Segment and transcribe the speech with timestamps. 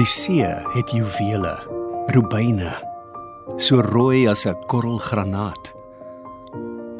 [0.00, 1.50] Die see het juwele,
[2.14, 2.70] rubyne,
[3.60, 5.74] so rooi as 'n korrelgranaat.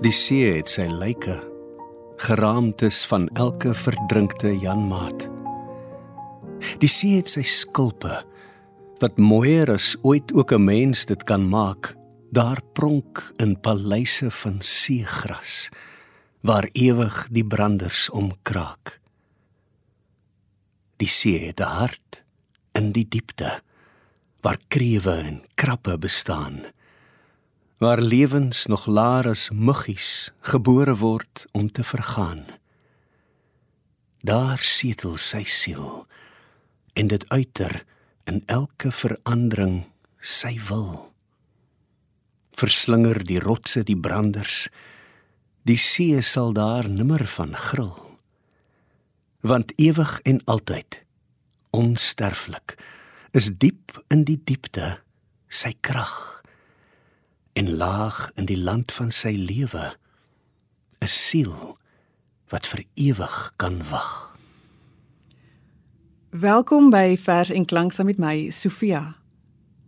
[0.04, 1.38] Die see het sy lyke,
[2.18, 5.30] geraamtes van elke verdrinkte janmaat.
[6.78, 8.20] Die see het sy skulpe
[9.00, 11.96] wat mooier as ooit ook 'n mens dit kan maak.
[12.30, 15.70] Daar pronk in paleise van seegras
[16.42, 19.00] waar ewig die branders omkraak.
[20.98, 22.24] Die see het 'n hart
[22.72, 23.58] in die diepte
[24.40, 26.62] waar krewe en krappe bestaan
[27.80, 32.44] waar lewens nog laer as muggies gebore word om te vergaan.
[34.20, 36.04] Daar setel sy siel
[36.92, 37.78] en dit uiter
[38.28, 39.86] in elke verandering
[40.20, 41.08] sy wil.
[42.52, 44.66] Verslinger die rotse die branders
[45.64, 47.96] die see sal daar nimmer van gril.
[49.40, 51.00] Want ewig en altyd
[51.70, 52.76] onsterflik
[53.30, 54.98] is diep in die diepte
[55.48, 56.42] sy krag
[57.58, 59.94] en laag in die land van sy lewe
[61.00, 61.78] 'n siel
[62.50, 64.30] wat vir ewig kan wag
[66.30, 69.20] Welkom by Vers en Klank saam met my Sofia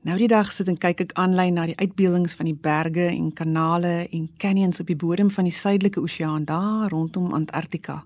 [0.03, 3.28] Nou die dag sit en kyk ek aanlyn na die uitbeeldings van die berge en
[3.38, 8.00] kanale en canyons op die bodem van die suidelike oseaan daar rondom Antarktika.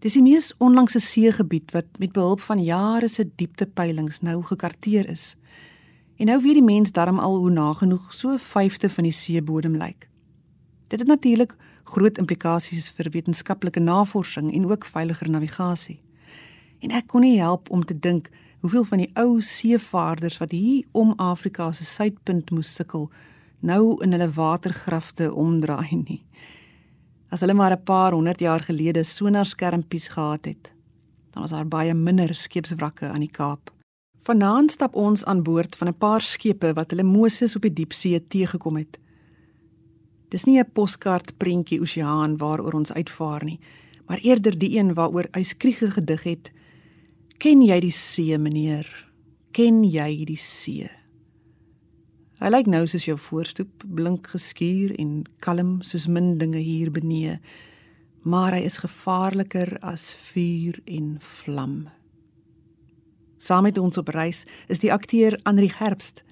[0.00, 5.34] Dis die mees onlangse seegebied wat met behulp van jare se dieptepeilings nou gekarteer is.
[6.16, 9.76] En nou weet die mens darm al hoe nagenoeg so 'n vyfde van die seebodem
[9.76, 10.08] lyk.
[10.88, 16.00] Dit het natuurlik groot implikasies vir wetenskaplike navorsing en ook veiliger navigasie.
[16.78, 20.84] En ek kon nie help om te dink hoeveel van die ou seevaarders wat hier
[20.92, 23.10] om Afrika se suidpunt moes sukkel,
[23.60, 26.24] nou in hulle watergrafte omdraai nie
[27.30, 30.72] as hulle maar 'n paar honderd jaar gelede sonarskermpies gehad het.
[31.30, 33.70] Dan was daar baie minder skeepswrakke aan die Kaap.
[34.18, 38.26] Vanaand stap ons aan boord van 'n paar skepe wat hulle Moses op die diepsee
[38.26, 38.98] teëgekom het.
[40.28, 43.60] Dis nie 'n poskaart prentjie oseaan waaroor ons uitvaar nie,
[44.06, 46.52] maar eerder die een waaroor Uyskriege gedig het.
[47.38, 49.08] Ken jy die see, meneer?
[49.50, 50.99] Ken jy die see?
[52.40, 57.34] Hy lyk nou soos jou voorstoep, blink geskuur en kalm soos min dinge hier benee.
[58.24, 61.74] Maar hy is gevaarliker as vuur en vlam.
[63.36, 66.24] Saam met ons op reis is die akteur Henri Herbst.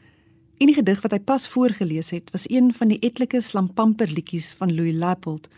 [0.57, 4.73] En die gedig wat hy pas voorgeles het, was een van die etlike slampamperliedjies van
[4.73, 5.51] Louis Lapold,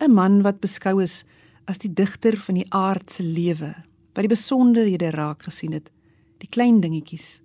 [0.00, 1.24] 'n man wat beskou is
[1.68, 3.74] as die digter van die aardse lewe,
[4.16, 5.92] wat die besonderhede raak gesien het,
[6.38, 7.41] die klein dingetjies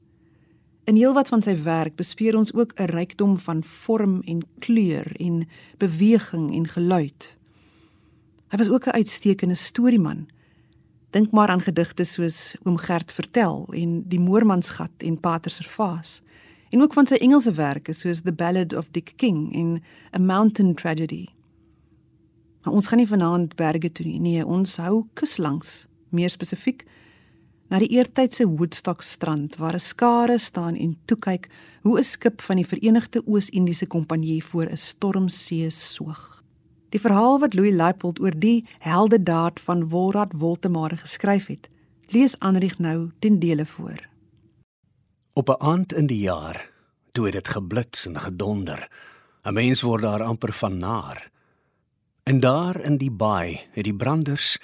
[0.87, 5.47] In heelwat van sy werk bespeer ons ook 'n rykdom van vorm en kleur en
[5.77, 7.37] beweging en geluid.
[8.47, 10.27] Hy was ook 'n uitstekende storieman.
[11.09, 16.21] Dink maar aan gedigte soos Oom Gert vertel en Die Moormansgat en Pater se Vaas
[16.69, 19.83] en ook van sy Engelse werke soos The Ballad of Dick King en
[20.15, 21.27] A Mountain Tragedy.
[22.63, 24.19] Maar ons gaan nie vanaand berge toe nie.
[24.19, 26.85] Nee, ons hou kuslangs, meer spesifiek
[27.67, 31.49] na die eertydse Woodstock strand waar 'n skare staan en toe kyk
[31.83, 36.43] hoe 'n skip van die Verenigde Oos-Indiese Kompanjie voor 'n stormsee soog.
[36.89, 41.69] Die verhaal wat Louis Leipold oor die heldedaad van Wolrad Woltemare geskryf het,
[42.07, 44.07] lees Anrich nou ten dele voor.
[45.33, 46.71] Op 'n aand in die jaar,
[47.11, 48.89] toe het dit geblits en gedonder,
[49.43, 51.31] 'n mens word daar amper van naar.
[52.23, 54.57] En daar in die baai het die branders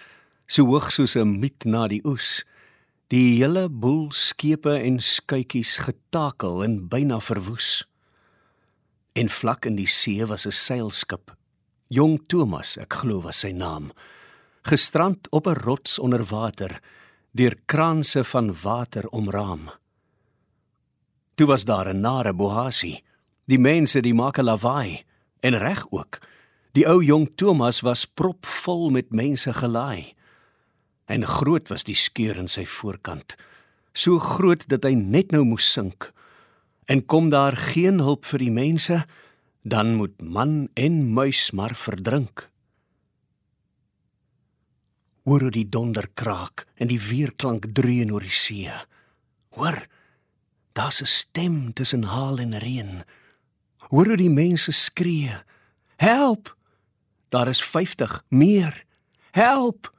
[0.45, 2.45] so hoog soos 'n miet na die oes
[3.11, 7.83] die hele boel skepe en skuitjies getakel en byna verwoes.
[9.13, 11.35] En vlak in die see was 'n seilskip.
[11.89, 13.91] Jong Thomas, ek glo was sy naam,
[14.63, 16.81] gestrand op 'n rots onder water,
[17.31, 19.69] deur kraanse van water omraam.
[21.35, 23.03] Toe was daar 'n nare bohasie.
[23.45, 25.03] Die mense die maak 'n lawaai
[25.41, 26.19] en reg ook.
[26.71, 30.13] Die ou jong Thomas was propvol met mense gelaai
[31.05, 33.37] en groot was die skeur in sy voorkant
[33.93, 36.09] so groot dat hy net nou moes sink.
[36.89, 39.03] En kom daar geen hulp vir die mense
[39.63, 42.49] dan moet man en muis maar verdrink.
[45.23, 48.73] Hoor die donder kraak en die weerklank dreun oor die see.
[49.55, 49.85] Hoor
[50.73, 53.03] daar's 'n stem tussen haal en reën.
[53.93, 55.31] Hoor die mense skree.
[55.95, 56.57] Help!
[57.29, 58.85] Daar is 50 meer.
[59.31, 59.92] Help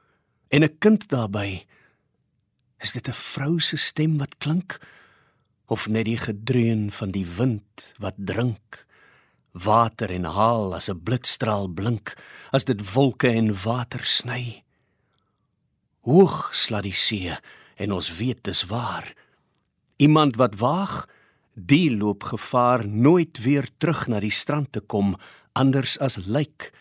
[0.49, 1.65] en 'n kind daarbey.
[2.79, 4.79] Is dit 'n vrou se stem wat klink
[5.67, 8.85] of net die gedreun van die wind wat drink?
[9.51, 12.17] Water en haal as 'n blitstraal blink
[12.51, 14.63] as dit wolke en water sny.
[16.01, 17.37] Hoog sla die see
[17.75, 19.13] en ons weet dis waar.
[19.97, 21.07] Iemand wat waag,
[21.53, 25.15] die loop gevaar nooit weer terug na die strand te kom
[25.53, 26.71] anders as lyk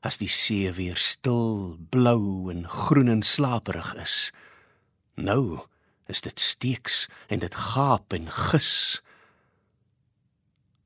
[0.00, 4.30] as die see weer stil, blou en groen en slaperig is.
[5.14, 5.60] Nou
[6.06, 9.02] is dit steeks en dit gaap en gis.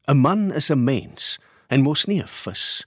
[0.08, 1.38] 'n Man is 'n mens
[1.68, 2.86] en mos nie 'n vis.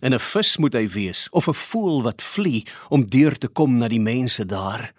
[0.00, 3.78] En 'n vis moet hy wees of 'n voël wat vlieg om deur te kom
[3.78, 4.92] na die mense daar.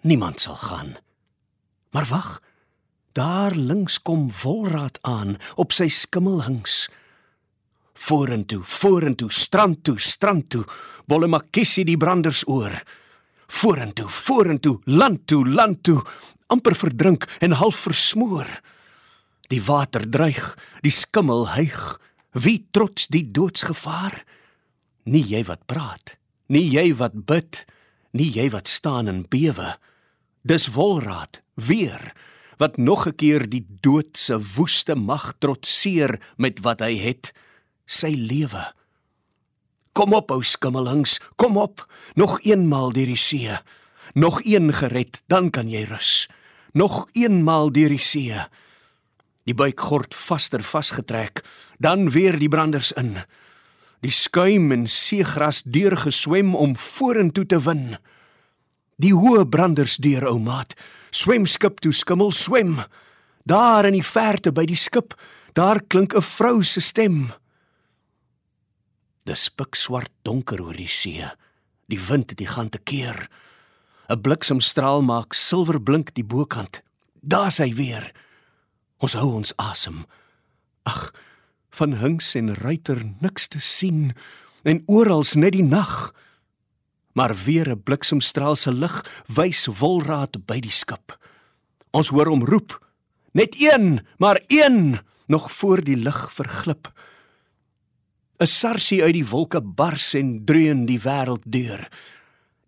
[0.00, 0.96] Niemand sal gaan.
[1.90, 2.42] Maar wag,
[3.12, 6.88] daar links kom Wolraad aan op sy skimmelhings.
[7.96, 10.64] Vorentoe, vorentoe, strand toe, strand toe,
[11.08, 12.74] bolle makissie die branders oor.
[13.48, 16.02] Vorentoe, vorentoe, land toe, land toe,
[16.52, 18.50] amper verdrink en half versmoor.
[19.48, 20.52] Die water dreig,
[20.84, 21.96] die skimmel hyg.
[22.36, 24.20] Wie trots die doodsgevaar?
[25.06, 26.16] Nie jy wat praat,
[26.52, 27.62] nie jy wat bid,
[28.12, 29.76] nie jy wat staan en bewe.
[30.46, 32.12] Dis Wolraad weer
[32.58, 37.32] wat nog 'n keer die dood se woeste mag trotseer met wat hy het,
[37.86, 38.62] sy lewe.
[39.96, 43.54] Kom op ou skimmelings, kom op, nog eenmaal deur die see.
[44.14, 46.28] Nog een gered, dan kan jy rus.
[46.76, 48.36] Nog eenmaal deur die see.
[49.46, 51.40] Die buikgord vaster vasgetrek,
[51.78, 53.14] dan weer die branders in.
[54.04, 57.96] Die skuim en seegras deurgeswem om vorentoe te win.
[59.00, 60.76] Die hoë branders deur ou maat,
[61.10, 62.82] swem skip toe skimmel swem.
[63.48, 65.14] Daar in die verte by die skip,
[65.54, 67.32] daar klink 'n vrou se stem.
[69.26, 71.26] Dis pikswart donker oor die see.
[71.90, 73.26] Die wind het die gaan te keer.
[74.08, 76.82] 'n Bliksemstraal maak silverblink die bokant.
[77.22, 78.14] Daar's hy weer.
[79.02, 80.06] Ons hou ons asem.
[80.86, 81.10] Ag,
[81.70, 84.14] van hinks en ruiter niks te sien
[84.62, 86.14] en oral net die nag.
[87.12, 91.18] Maar weer 'n bliksemstraal se lig wys wolraad by die skip.
[91.90, 92.78] Ons hoor hom roep.
[93.32, 96.92] Net een, maar een nog voor die lig verglip.
[98.38, 101.88] 'n Sarsie uit die wolke bars en dreun die wêreld deur.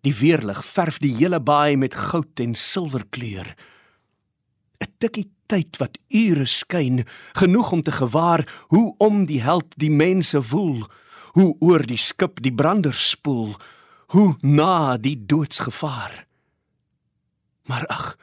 [0.01, 3.53] Die weerlig verf die hele baai met goud en silwerkleur.
[4.81, 9.91] 'n Tikkie tyd wat ure skyn, genoeg om te gewaar hoe om die held die
[9.91, 10.87] mense woel,
[11.37, 13.53] hoe oor die skip die brander spoel,
[14.07, 16.25] hoe na die doodsgevaar.
[17.65, 18.17] Maar ag,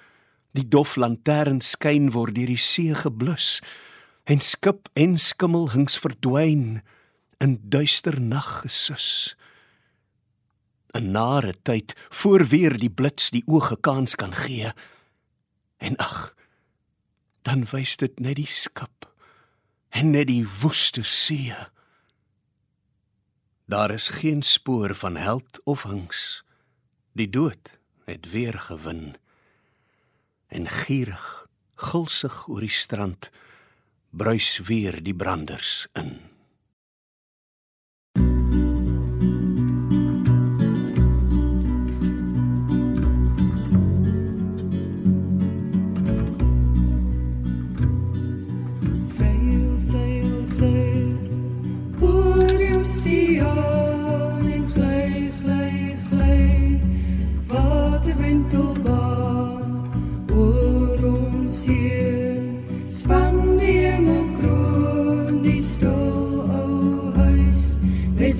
[0.51, 3.61] die dof lantern skyn word deur die see geblus
[4.25, 6.83] en skip en skimmel hings verdwyn
[7.39, 9.37] in duister nag gesus.
[10.97, 14.73] 'n Nare tyd voor weer die blits die oë kans kan gee.
[15.77, 16.35] En ag,
[17.43, 19.05] dan wys dit net die skip
[19.89, 21.55] en net die woeste see.
[23.67, 26.45] Daar is geen spoor van held of hings.
[27.13, 29.17] Die dood het weer gewin.
[30.47, 33.31] En gierig, gulsig oor die strand
[34.11, 36.36] bruis weer die branders in.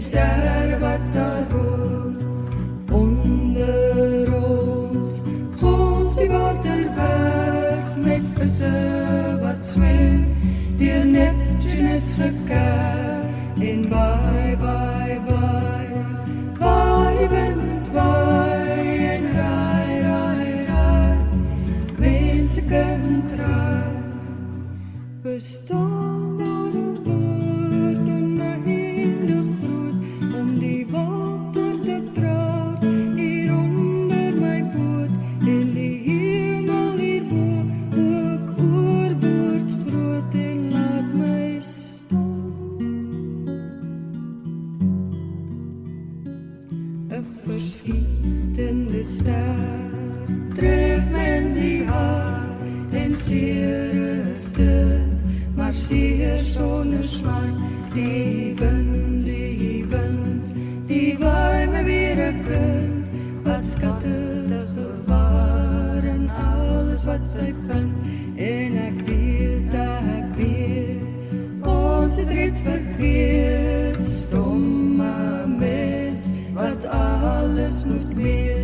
[0.07, 2.13] ster wat daar hoor
[2.91, 5.15] onder ons
[5.61, 8.75] gons die water weg met visse
[9.43, 10.23] wat swem
[10.79, 15.91] deur Neptunus gekerk en waai waai waai
[16.61, 21.19] waai wind waai en raai raai raai
[21.99, 23.03] mense kan
[23.35, 23.91] try
[25.27, 25.86] bestaan
[53.27, 53.95] seer
[54.31, 55.23] is dit,
[55.57, 57.55] maar seer sonder swart,
[57.95, 60.53] die wind, die wind,
[60.87, 64.15] die waai my weer 'n kind, wat skatte
[64.77, 67.95] gewaar en alles wat sy vind,
[68.39, 78.56] en ek weet, ek weet, ons het reeds vergeet, stomme mens, wat alles moet weet,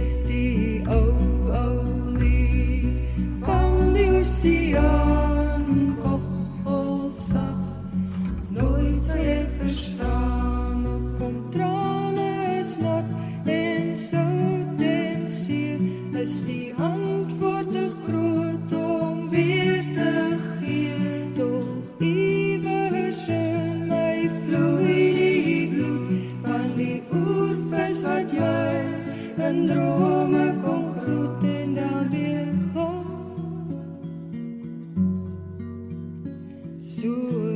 [37.02, 37.51] to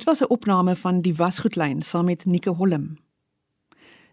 [0.00, 2.98] Dit was 'n opname van Die Wasgoedlyn saam met Nike Hollem.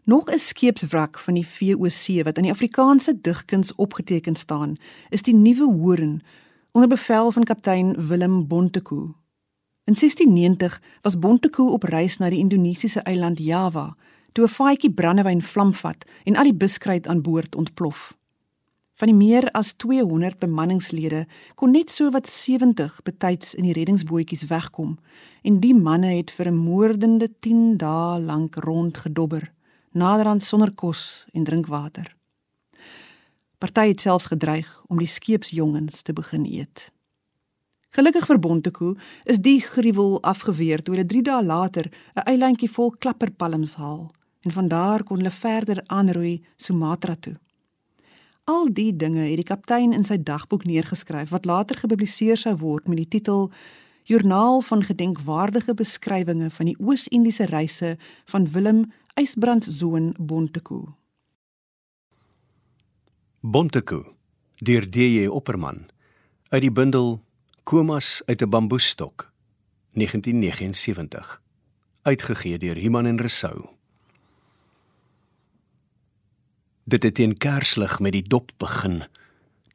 [0.04, 4.76] Nog 'n skeepswrak van die VOC wat in die Afrikaanse digkuns opgeteken staan,
[5.10, 6.22] is die Nuwe Hoorn
[6.72, 9.14] onder bevel van kaptein Willem Bontekoe.
[9.84, 13.96] In 1690 was Bontekoe op reis na die Indonesiese eiland Java
[14.32, 18.17] toe 'n vaatjie brandewyn vlam vat en al die buskruit aan boord ontplof.
[18.98, 24.48] Van die meer as 200 bemanningslede kon net so wat 70 betyds in die reddingsbootjies
[24.50, 24.96] wegkom
[25.46, 29.52] en die manne het vir 'n moordende 10 dae lank rondgedobber
[29.92, 32.16] naderhand sonder kos en drinkwater.
[33.58, 36.92] Party het selfs gedreig om die skeepsjongens te begin eet.
[37.90, 41.86] Gelukkig vir Bontekoe is die gruwel afgeweer toe hulle 3 dae later
[42.16, 44.12] 'n eilandjie vol klapperpalms haal
[44.42, 47.38] en van daar kon hulle verder aanroei Sumatra toe.
[48.48, 52.86] Al die dinge het die kaptein in sy dagboek neergeskryf wat later gepubliseer sou word
[52.88, 53.50] met die titel
[54.08, 57.98] Joernaal van gedenkwaardige beskrywinge van die Oos-Indiese reise
[58.32, 58.86] van Willem
[59.20, 60.94] Ysbrand Zoon Bontekoe.
[63.44, 64.06] Bontekoe
[64.64, 65.90] deur DJ Opperman
[66.48, 67.20] uit die bundel
[67.64, 69.32] Komas uit 'n bamboestok
[69.92, 71.42] 1979
[72.02, 73.77] uitgegee deur Iman en Resou.
[76.88, 79.02] Dit het teen kerslig met die dop begin.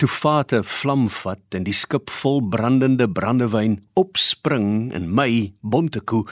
[0.00, 6.24] Toe vate vlam vat en die skip vol brandende brandewyn opspring en my Bontekoe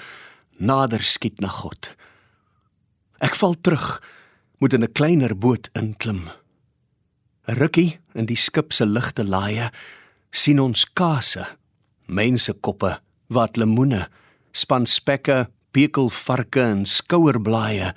[0.56, 1.92] nader skiet na God.
[3.20, 4.00] Ek val terug,
[4.58, 6.30] moet in 'n kleiner boot inklim.
[7.48, 9.70] 'n Rukkie in die skip se ligte laaie
[10.32, 11.44] sien ons kase,
[12.06, 14.08] mensekoppe, wat lemoene,
[14.52, 17.94] span spekke, pekelvarke en skouerblaaie,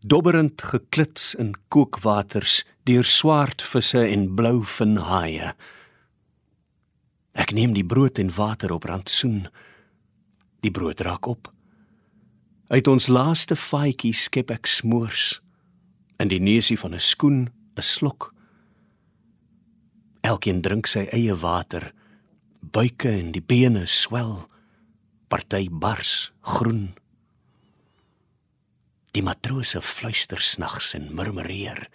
[0.00, 5.52] dobberend geklits in kookwaters deur swartvisse en blou vinhaie.
[7.36, 9.46] Ek neem die brood en water op rantsoen.
[10.64, 11.52] Die brood raak op.
[12.70, 15.40] Uit ons laaste faaitjie skep ek smoors.
[16.20, 18.34] In die neusie van 'n skoen 'n slok.
[20.22, 21.92] Elkeen drink sy eie water.
[22.60, 24.48] Buike en die bene swel.
[25.28, 26.94] Party bars groen.
[29.10, 31.88] Die matrose fluister snags en murmureer.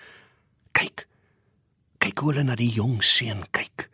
[0.75, 1.05] Kyk.
[2.03, 3.87] Kyk hoe hulle na die jong seun kyk.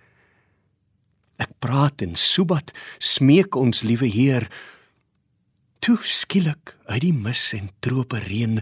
[1.42, 4.48] Ek praat en Subat smeek ons liewe Heer.
[5.82, 8.60] Toe skielik uit die mis en trope reën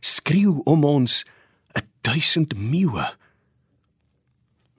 [0.00, 1.24] skreeu om ons
[1.76, 3.16] 'n duisend meeuwe.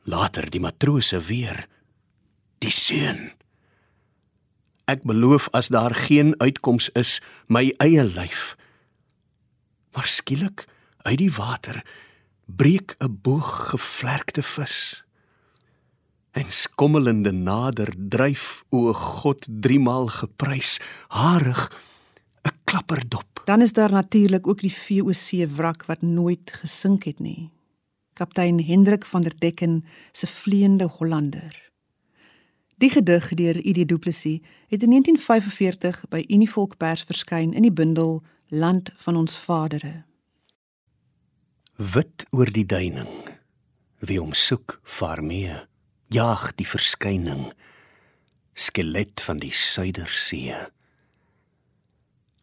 [0.05, 1.67] Later die matrose weer.
[2.59, 3.31] Die seun.
[4.85, 8.57] Ek beloof as daar geen uitkoms is, my eie lyf.
[9.91, 10.67] Maar skielik
[11.01, 11.85] uit die water
[12.45, 15.03] breek 'n boog gevlerkte vis.
[16.31, 21.71] En skommelende nader dryf o God driemaal geprys, harig
[22.43, 23.41] 'n klapperdop.
[23.45, 27.49] Dan is daar natuurlik ook die VOC wrak wat nooit gesink het nie.
[28.13, 31.71] Kaptein Hendrik van der Decken se vleiende Hollander.
[32.77, 37.71] Die gedig deur ID Du Plessis het in 1945 by Univolk Pers verskyn in die
[37.71, 40.03] bundel Land van ons vadere.
[41.75, 43.07] Wit oor die duining.
[44.03, 45.55] Wie hom soek, vaar mee.
[46.11, 47.45] Jaag die verskyning.
[48.51, 50.57] Skelet van die Suidersee.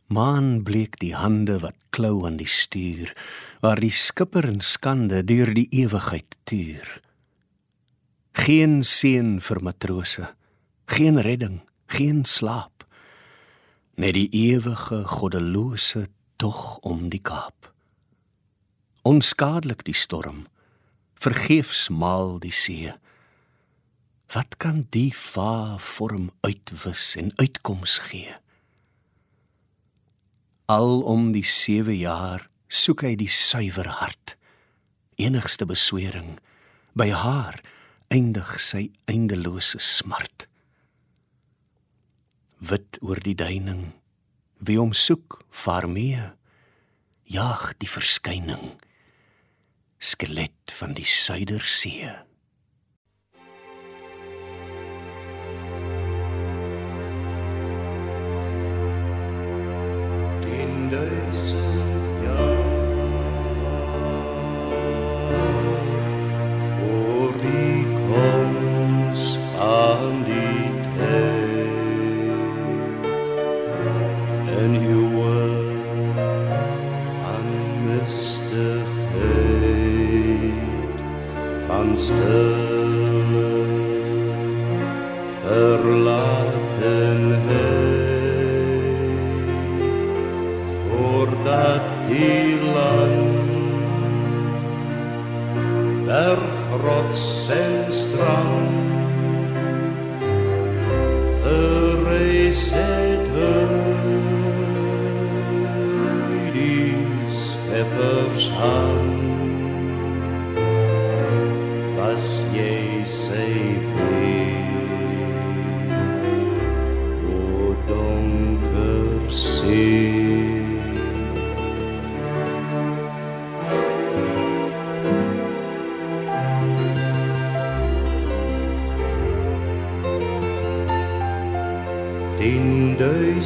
[0.09, 3.13] Maan bleek die hande wat klou aan die stuur,
[3.61, 7.03] waar die skipper in skande deur die ewigheid tuur.
[8.33, 10.33] Geen seën vir matrose,
[10.89, 11.61] geen redding,
[11.93, 12.88] geen slaap.
[13.99, 16.05] Net die ewige goddelose
[16.37, 17.73] tog om die Kaap.
[19.03, 20.45] Onskadelik die storm,
[21.19, 22.93] vergeefs maal die see.
[24.31, 28.37] Wat kan die va vorm uitwis en uitkoms gee?
[30.71, 34.37] Al om die 7 jaar soek hy die suiwer hart.
[35.19, 36.37] Enigste beswering
[36.95, 37.59] by haar
[38.15, 40.47] eindig sy eindelose smart.
[42.59, 43.93] Wit oor die duining,
[44.59, 46.33] wie hom soek, vaar mee.
[47.29, 48.73] Jaag die verskyning.
[49.99, 52.17] Skelet van die Suidersee.
[60.91, 61.68] duizend
[81.99, 83.67] van stille
[85.43, 87.19] verlatenheid
[90.89, 93.39] voordat die land
[96.07, 98.77] bergrots en strand
[101.43, 103.99] verreis het uit
[106.53, 106.97] die
[107.43, 108.47] scheppers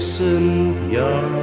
[0.02, 1.41] tienduizend jaar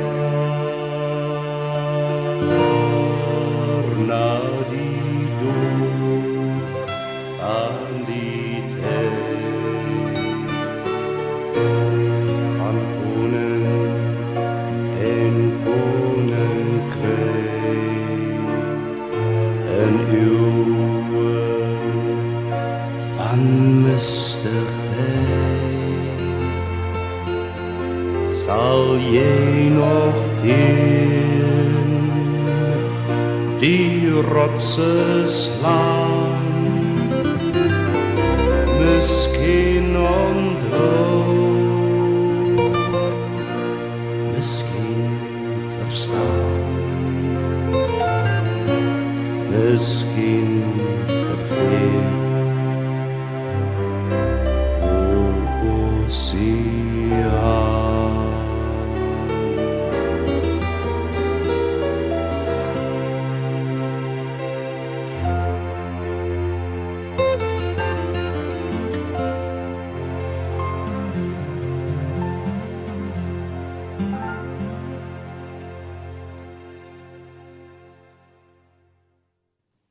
[34.60, 34.99] die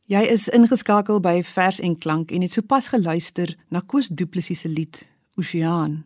[0.09, 4.63] Jy is ingeskakel by Vers en Klank en het sopas geluister na Koos Du Plessis
[4.65, 5.03] se lied
[5.37, 5.99] Oseaan.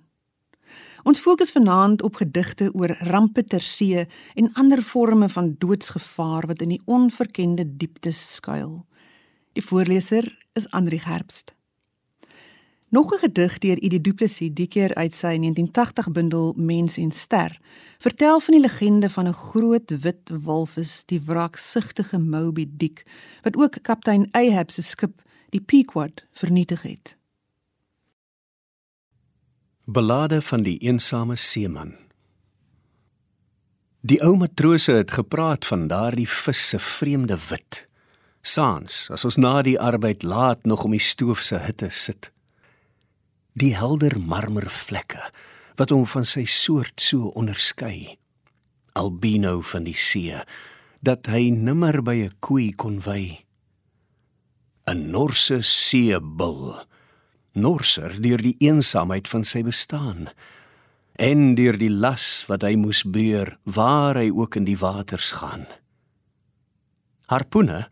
[1.06, 4.02] Ons fokus vanaand op gedigte oor rampe ter see
[4.34, 8.80] en ander forme van doodsgevaar wat in die onverkende dieptes skuil.
[9.54, 10.26] Die voorleser
[10.58, 11.54] is Andri Gerbst.
[12.92, 17.10] Nog 'n gedig deur Idie Du Plessis, die keer uit sy 1980 bundel Mens en
[17.10, 17.60] Ster,
[17.98, 23.06] vertel van die legende van 'n groot wit walvis, die wraaksugtige Moby Dick,
[23.42, 27.16] wat ook kaptein Ahab se skip, die Pequod, vernietig het.
[29.84, 31.94] Belade van die eensame seeman.
[34.00, 37.86] Die ou matrose het gepraat van daardie vis se vreemde wit.
[38.40, 42.31] Saans, as ons na die arbeid laat nog om die stoof se hitte sit.
[43.52, 45.20] Die helder marmervlekke
[45.76, 48.16] wat hom van sy soort so onderskei.
[48.96, 50.38] Albino van die see
[51.04, 53.44] dat hy nimmer by 'n koei kon wy.
[54.86, 56.80] 'n Norse seebul
[57.52, 60.28] norser deur die eensaamheid van sy bestaan
[61.20, 65.66] en deur die las wat hy moes beur waar hy ook in die waters gaan.
[67.28, 67.88] Harpoene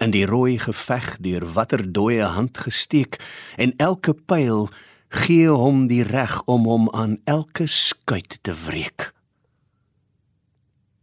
[0.00, 3.16] in die rooi geveg deur watter dooie hand gesteek
[3.56, 4.68] en elke pyl
[5.10, 9.10] gee hom die reg om hom aan elke skuit te wreek.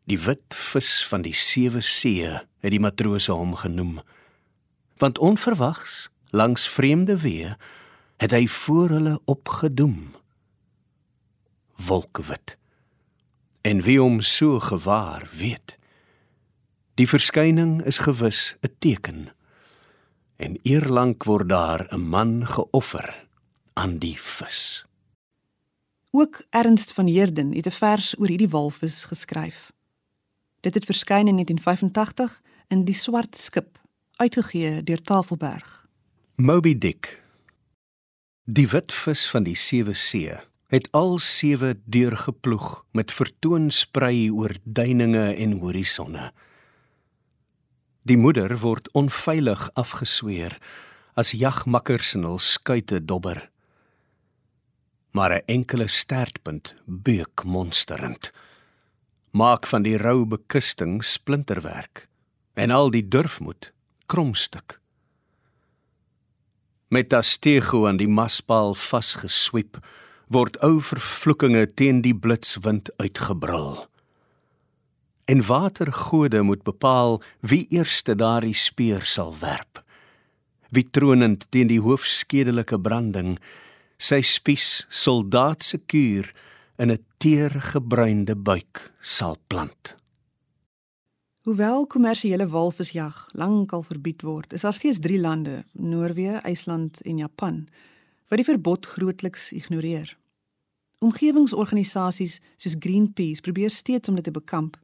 [0.08, 4.00] Die wit vis van die sewe see het die matrose hom genoem
[4.98, 7.56] want onverwags langs vreemde weë
[8.18, 10.16] het hy voor hulle opgedoem.
[11.76, 12.58] Wolkwit.
[13.62, 15.78] En wie hom so gewaar weet.
[16.98, 19.30] Die verskyning is gewis 'n teken.
[20.36, 23.27] En eerlank word daar 'n man geoffer
[23.78, 24.86] aan die vis.
[26.12, 29.72] Ook Ernst van Heerden het 'n vers oor hierdie walvis geskryf.
[30.60, 33.80] Dit het verskyn in 1985 in Die Swart Skip,
[34.16, 35.88] uitgegee deur Tafelberg.
[36.36, 37.24] Moby Dick.
[38.44, 44.56] Die wit vis van die sewe see het al sewe deurgeploeg met vertoon sprei oor
[44.64, 46.32] duininge en horisonne.
[48.02, 50.58] Die moeder word onveilig afgesweer
[51.14, 53.50] as jagmakkers in hul skuite dobber.
[55.12, 58.32] Maar 'n enkele stertpunt beuk monsterend.
[59.38, 62.08] maak van die rou bekusting splinterwerk
[62.58, 63.72] en al die durfmoed
[64.10, 64.80] kromstuk.
[66.88, 69.78] Met Astego aan die maspaal vasgesweep,
[70.32, 73.86] word ou vervloekinge teen die blitswind uitgebrul.
[75.28, 79.84] En watergode moet bepaal wie eerste daardie speer sal werp.
[80.72, 83.36] Wie tronend teen die hoofskedelike branding
[83.98, 86.30] sy spies soldaat se kuur
[86.78, 89.96] in 'n teer gebruinde buik sal plant.
[91.48, 97.68] Hoewel kommersiële walvisjag lankal verbied word, is daar steeds 3 lande, Noorwe, IJsland en Japan,
[98.28, 100.18] wat die verbod grootliks ignoreer.
[101.00, 104.78] Omgewingsorganisasies soos Greenpeace probeer steeds om dit te bekamp.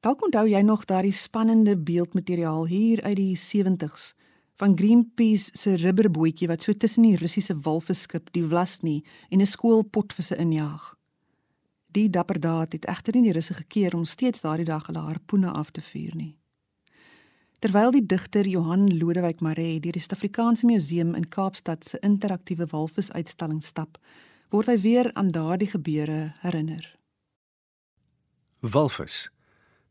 [0.00, 4.12] Dalk onthou jy nog daardie spannende beeldmateriaal hier uit die 70s
[4.58, 9.82] van Greenpeace se rubberbootjie wat so tussen die Russiese walvisskip die Vlasny en 'n skool
[9.82, 10.94] potvisse injaag.
[11.86, 15.50] Die dapper daad het egter nie die Russe gekeer om steeds daardie dag hulle harpoene
[15.50, 16.36] af te vuur nie.
[17.58, 23.62] Terwyl die digter Johan Lodewyk Maree deur die Suid-Afrikaanse Museum in Kaapstad se interaktiewe walvisuitstalling
[23.62, 23.98] stap,
[24.50, 26.98] word hy weer aan daardie gebeure herinner.
[28.60, 29.30] Walvis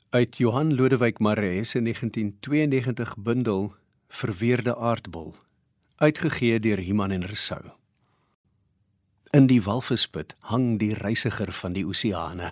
[0.09, 3.73] uit Johan Lodewyk Maree se 1992 bundel
[4.07, 5.35] Verweerde aardbol
[5.97, 7.63] uitgegee deur Iman en Resou.
[9.33, 12.51] In die walvisput hang die reisiger van die oseane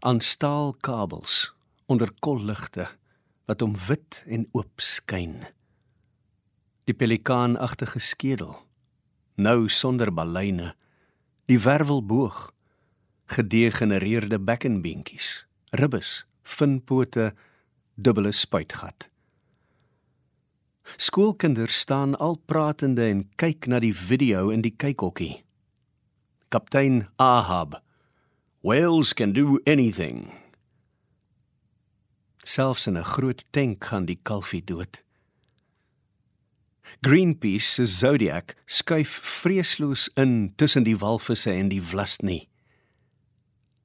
[0.00, 1.54] aan staalkabels
[1.86, 2.88] onder kolligte
[3.48, 5.40] wat hom wit en oop skyn.
[6.84, 8.58] Die pelikaanagtige skedel
[9.40, 10.74] nou sonder balyne,
[11.48, 12.50] die wervelboog,
[13.30, 17.30] gedegenereerde bekkenbeentjies, ribbes, vinpote,
[17.94, 19.08] dubbele spuitgat.
[20.96, 25.42] Skoolkinders staan al pratende en kyk na die video in die kykhokkie.
[26.50, 27.82] Kaptein Ahab.
[28.62, 30.32] Whales can do anything.
[32.44, 35.02] Selfs in 'n groot tank gaan die kalfie dood.
[37.00, 42.48] Greenpeace se Zodiac skuif vreesloos in tussen die walvisse en die vlasny.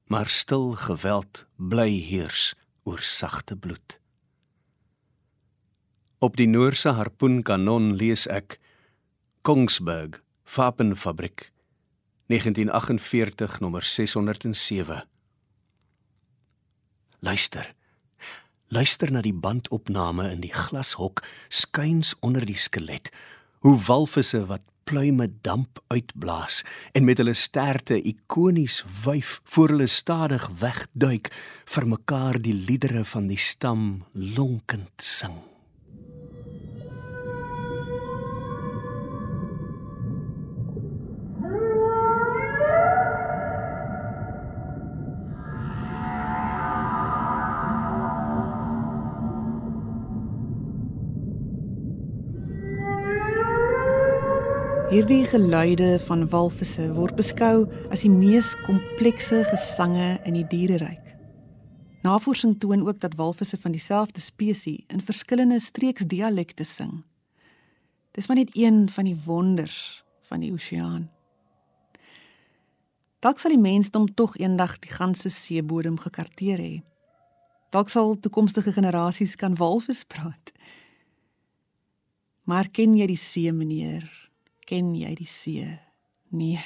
[0.06, 3.98] Maar stil geweld bly heers oor sagte bloed.
[6.18, 8.54] Op die Noorse harpoenkanon lees ek
[9.44, 11.50] Kongsberg Wapenfabrik
[12.32, 15.02] 1948 nommer 607
[17.20, 17.68] Luister
[18.72, 21.20] Luister na die bandopname in die glashok
[21.52, 23.10] skuins onder die skelet.
[23.60, 26.62] Hoe walvisse wat pluime damp uitblaas
[26.96, 31.28] en met hulle sterte ikonies wyf voor hulle stadig wegduik
[31.74, 35.36] vir mekaar die liedere van die stam lonkend sing
[54.96, 61.10] Hierdie geluide van walvisse word beskou as die mees komplekse gesange in die diereryk.
[62.00, 67.04] Navorsing toon ook dat walvisse van dieselfde spesies in verskillende streeksdialekte sing.
[68.16, 70.00] Dis maar net een van die wonders
[70.32, 71.10] van die oseaan.
[73.20, 76.74] Dalk sal die mensdom tog eendag die ganse seebodem gekarteer hê.
[77.68, 80.56] Dalk sal toekomstige generasies kan walvis praat.
[82.48, 84.08] Maar ken jy die see, meneer?
[84.66, 85.78] Ken jy die see?
[86.34, 86.60] Nee.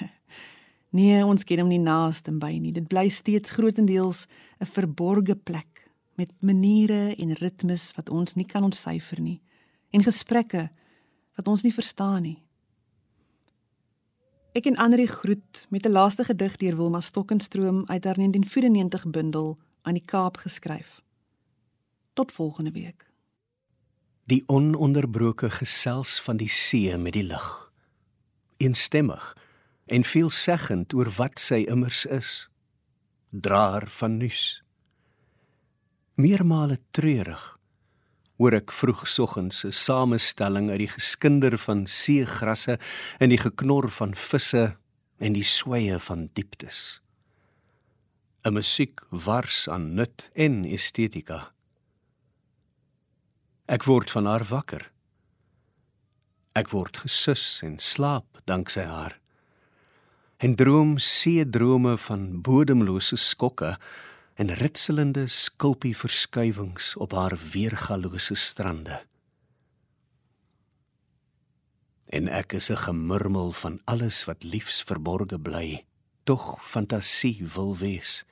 [0.91, 2.73] Nee, ons ken hom nie naaste by nie.
[2.75, 4.27] Dit bly steeds grootendeels
[4.59, 5.87] 'n verborgde plek
[6.17, 9.41] met maniere en ritmes wat ons nie kan ontsyfer nie
[9.91, 10.71] en gesprekke
[11.37, 12.43] wat ons nie verstaan nie.
[14.53, 19.59] Ek en Andri groet met 'n laaste gedig deur Wilma Stokkenstroom uit haar 1994 bundel
[19.83, 21.01] aan die Kaap geskryf.
[22.15, 23.07] Tot volgende week.
[24.25, 27.70] Die ononderbroke gesels van die see met die lig
[28.61, 29.33] eenstemmig
[29.91, 32.49] en veelzeggend oor wat sy immers is.
[33.31, 34.63] Draer van nuus.
[36.21, 37.43] Meermale treurig
[38.41, 42.79] hoor ek vroegsoggens 'n samestelling uit die geskinder van seegrasse
[43.19, 44.77] en die geknor van visse
[45.19, 47.01] en die sweye van dieptes.
[48.45, 51.53] 'n Musiek wars aan nut en estetika.
[53.69, 54.91] Ek word van haar wakker.
[56.53, 59.15] Ek word gesus en slaap danksy haar.
[60.41, 63.77] En droom see drome van bodemlose skokke
[64.41, 69.03] en ritselende skulpie verskywings op haar weergalose strande.
[72.11, 75.85] En ek is 'n gemurmel van alles wat liefs verborge bly,
[76.25, 78.25] tog fantasie wil wees.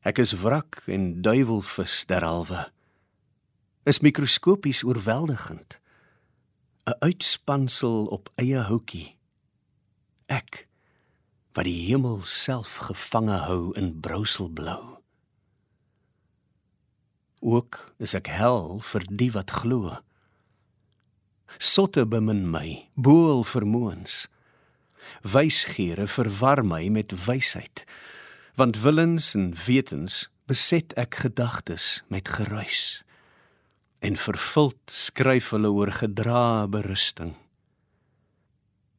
[0.00, 2.72] Ek is wrak en duiwelvis derhalwe.
[3.84, 5.80] Is mikroskopies oorweldigend.
[6.86, 9.16] 'n Uitspansel op eie houtjie.
[10.26, 10.66] Ek
[11.56, 14.98] wat die hemel self gevange hou in brouselblou.
[17.40, 19.96] Ook is ek hel vir die wat glo.
[21.56, 24.26] Sotte bemin my, boel vermoëns.
[25.24, 27.84] Wysgeere verwar my met wysheid,
[28.60, 33.00] want willens en wetens beset ek gedagtes met geruis.
[34.00, 37.34] En vervuld skryf hulle oor gedra berusting.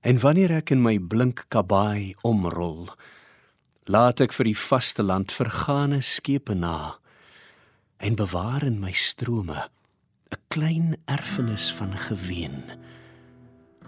[0.05, 2.91] En wanneer ek in my blink kabaai omrol,
[3.89, 6.97] laat ek vir die vasteland vergane skepe na
[7.97, 9.69] en bewaar in my strome
[10.33, 12.63] 'n klein erfenis van geween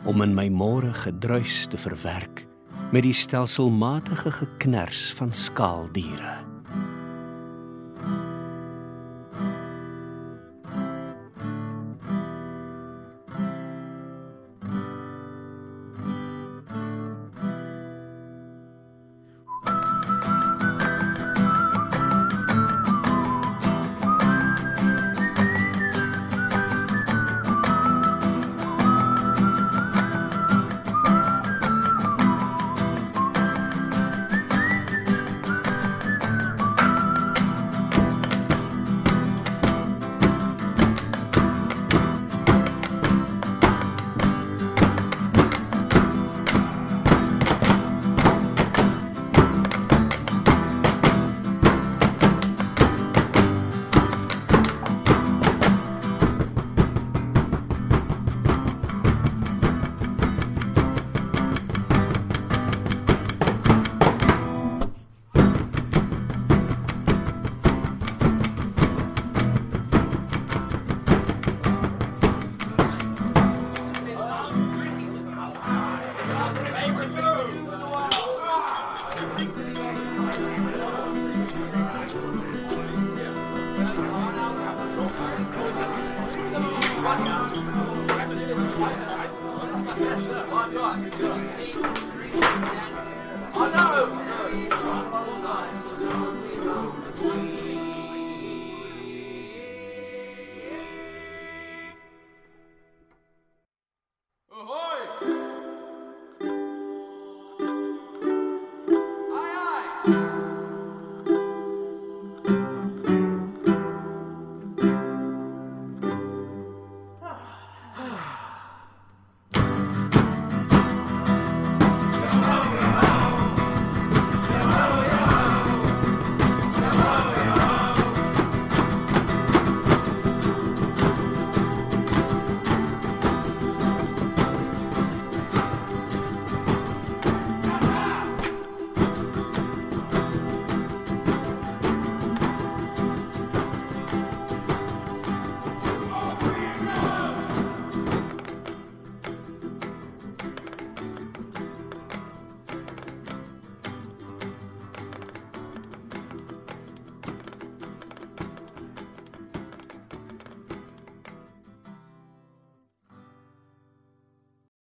[0.06, 2.46] om in my môre gedruis te verwerk
[2.91, 6.47] met die stelselmatige geknars van skaaldiere.